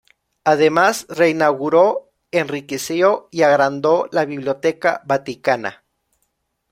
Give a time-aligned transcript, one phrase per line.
[0.45, 5.83] Además reinauguró, enriqueció y agrandó la Biblioteca Vaticana.